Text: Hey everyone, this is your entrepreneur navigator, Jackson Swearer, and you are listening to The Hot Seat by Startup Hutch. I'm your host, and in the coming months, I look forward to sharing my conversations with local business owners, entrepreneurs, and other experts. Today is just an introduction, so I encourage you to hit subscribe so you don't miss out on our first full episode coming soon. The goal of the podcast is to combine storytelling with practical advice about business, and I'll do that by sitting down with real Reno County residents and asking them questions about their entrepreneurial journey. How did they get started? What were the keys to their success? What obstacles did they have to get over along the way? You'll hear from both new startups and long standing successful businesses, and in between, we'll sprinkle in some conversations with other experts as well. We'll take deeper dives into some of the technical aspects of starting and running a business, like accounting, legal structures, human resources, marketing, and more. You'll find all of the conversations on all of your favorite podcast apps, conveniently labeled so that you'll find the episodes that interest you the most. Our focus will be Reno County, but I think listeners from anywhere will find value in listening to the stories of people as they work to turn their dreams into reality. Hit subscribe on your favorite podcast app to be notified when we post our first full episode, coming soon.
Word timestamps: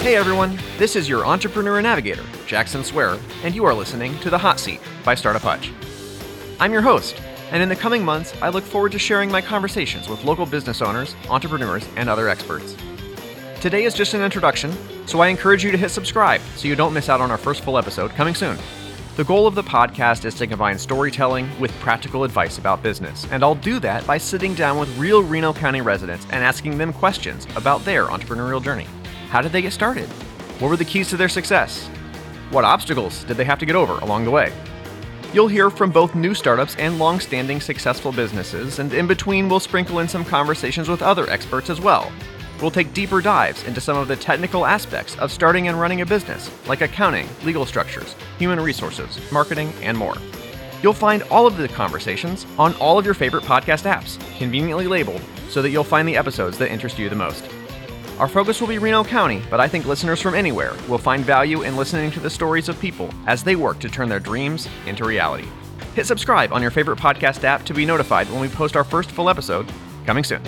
Hey 0.00 0.16
everyone, 0.16 0.58
this 0.78 0.96
is 0.96 1.10
your 1.10 1.26
entrepreneur 1.26 1.82
navigator, 1.82 2.24
Jackson 2.46 2.82
Swearer, 2.82 3.18
and 3.44 3.54
you 3.54 3.66
are 3.66 3.74
listening 3.74 4.18
to 4.20 4.30
The 4.30 4.38
Hot 4.38 4.58
Seat 4.58 4.80
by 5.04 5.14
Startup 5.14 5.42
Hutch. 5.42 5.70
I'm 6.58 6.72
your 6.72 6.80
host, 6.80 7.20
and 7.50 7.62
in 7.62 7.68
the 7.68 7.76
coming 7.76 8.02
months, 8.02 8.32
I 8.40 8.48
look 8.48 8.64
forward 8.64 8.92
to 8.92 8.98
sharing 8.98 9.30
my 9.30 9.42
conversations 9.42 10.08
with 10.08 10.24
local 10.24 10.46
business 10.46 10.80
owners, 10.80 11.14
entrepreneurs, 11.28 11.86
and 11.96 12.08
other 12.08 12.30
experts. 12.30 12.74
Today 13.60 13.84
is 13.84 13.92
just 13.92 14.14
an 14.14 14.22
introduction, 14.22 14.72
so 15.06 15.20
I 15.20 15.28
encourage 15.28 15.62
you 15.62 15.70
to 15.70 15.76
hit 15.76 15.90
subscribe 15.90 16.40
so 16.56 16.66
you 16.66 16.76
don't 16.76 16.94
miss 16.94 17.10
out 17.10 17.20
on 17.20 17.30
our 17.30 17.36
first 17.36 17.62
full 17.62 17.76
episode 17.76 18.12
coming 18.12 18.34
soon. 18.34 18.56
The 19.16 19.24
goal 19.24 19.46
of 19.46 19.54
the 19.54 19.62
podcast 19.62 20.24
is 20.24 20.34
to 20.36 20.46
combine 20.46 20.78
storytelling 20.78 21.46
with 21.60 21.78
practical 21.78 22.24
advice 22.24 22.56
about 22.56 22.82
business, 22.82 23.26
and 23.30 23.44
I'll 23.44 23.54
do 23.54 23.78
that 23.80 24.06
by 24.06 24.16
sitting 24.16 24.54
down 24.54 24.78
with 24.80 24.96
real 24.96 25.22
Reno 25.22 25.52
County 25.52 25.82
residents 25.82 26.24
and 26.30 26.42
asking 26.42 26.78
them 26.78 26.94
questions 26.94 27.46
about 27.54 27.84
their 27.84 28.06
entrepreneurial 28.06 28.64
journey. 28.64 28.86
How 29.30 29.40
did 29.40 29.52
they 29.52 29.62
get 29.62 29.72
started? 29.72 30.08
What 30.58 30.70
were 30.70 30.76
the 30.76 30.84
keys 30.84 31.08
to 31.10 31.16
their 31.16 31.28
success? 31.28 31.86
What 32.50 32.64
obstacles 32.64 33.22
did 33.22 33.36
they 33.36 33.44
have 33.44 33.60
to 33.60 33.66
get 33.66 33.76
over 33.76 33.98
along 33.98 34.24
the 34.24 34.32
way? 34.32 34.52
You'll 35.32 35.46
hear 35.46 35.70
from 35.70 35.92
both 35.92 36.16
new 36.16 36.34
startups 36.34 36.74
and 36.80 36.98
long 36.98 37.20
standing 37.20 37.60
successful 37.60 38.10
businesses, 38.10 38.80
and 38.80 38.92
in 38.92 39.06
between, 39.06 39.48
we'll 39.48 39.60
sprinkle 39.60 40.00
in 40.00 40.08
some 40.08 40.24
conversations 40.24 40.88
with 40.88 41.00
other 41.00 41.30
experts 41.30 41.70
as 41.70 41.80
well. 41.80 42.10
We'll 42.60 42.72
take 42.72 42.92
deeper 42.92 43.20
dives 43.20 43.62
into 43.62 43.80
some 43.80 43.96
of 43.96 44.08
the 44.08 44.16
technical 44.16 44.66
aspects 44.66 45.16
of 45.18 45.30
starting 45.30 45.68
and 45.68 45.78
running 45.78 46.00
a 46.00 46.06
business, 46.06 46.50
like 46.66 46.80
accounting, 46.80 47.28
legal 47.44 47.64
structures, 47.64 48.16
human 48.36 48.58
resources, 48.58 49.20
marketing, 49.30 49.72
and 49.80 49.96
more. 49.96 50.16
You'll 50.82 50.92
find 50.92 51.22
all 51.30 51.46
of 51.46 51.56
the 51.56 51.68
conversations 51.68 52.46
on 52.58 52.74
all 52.74 52.98
of 52.98 53.04
your 53.04 53.14
favorite 53.14 53.44
podcast 53.44 53.88
apps, 53.88 54.18
conveniently 54.38 54.88
labeled 54.88 55.22
so 55.48 55.62
that 55.62 55.70
you'll 55.70 55.84
find 55.84 56.08
the 56.08 56.16
episodes 56.16 56.58
that 56.58 56.72
interest 56.72 56.98
you 56.98 57.08
the 57.08 57.14
most. 57.14 57.48
Our 58.20 58.28
focus 58.28 58.60
will 58.60 58.68
be 58.68 58.76
Reno 58.76 59.02
County, 59.02 59.42
but 59.48 59.60
I 59.60 59.66
think 59.66 59.86
listeners 59.86 60.20
from 60.20 60.34
anywhere 60.34 60.74
will 60.90 60.98
find 60.98 61.24
value 61.24 61.62
in 61.62 61.74
listening 61.74 62.10
to 62.10 62.20
the 62.20 62.28
stories 62.28 62.68
of 62.68 62.78
people 62.78 63.08
as 63.26 63.42
they 63.42 63.56
work 63.56 63.78
to 63.78 63.88
turn 63.88 64.10
their 64.10 64.20
dreams 64.20 64.68
into 64.84 65.06
reality. 65.06 65.48
Hit 65.94 66.04
subscribe 66.04 66.52
on 66.52 66.60
your 66.60 66.70
favorite 66.70 66.98
podcast 66.98 67.44
app 67.44 67.64
to 67.64 67.72
be 67.72 67.86
notified 67.86 68.28
when 68.28 68.42
we 68.42 68.48
post 68.50 68.76
our 68.76 68.84
first 68.84 69.10
full 69.10 69.30
episode, 69.30 69.72
coming 70.04 70.22
soon. 70.22 70.42